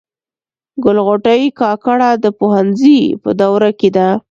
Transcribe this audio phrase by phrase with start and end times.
[0.83, 4.07] ګل غوټۍ کاکړه د پوهنځي په دوره کي ده.